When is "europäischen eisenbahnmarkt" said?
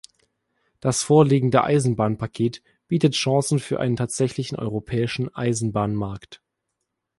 4.57-6.41